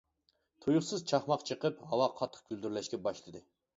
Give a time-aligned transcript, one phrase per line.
[0.65, 3.45] تۇيۇقسىز چاقماق چېقىپ ھاۋا قاتتىق گۈلدۈرلەشكە باشلىدى!